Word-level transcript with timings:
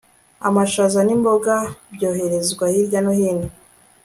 amashaza 0.47 0.99
nimboga 1.03 1.55
byoherezwa 1.93 2.65
hirya 2.73 2.99
no 3.05 3.11
hino 3.19 3.49